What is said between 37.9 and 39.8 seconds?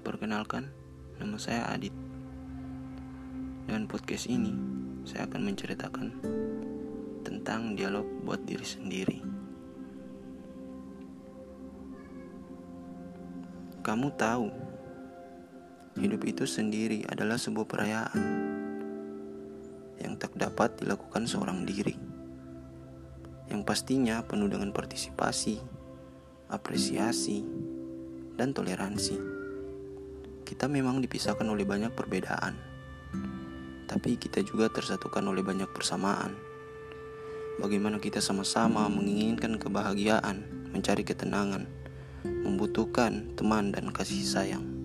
kita sama-sama menginginkan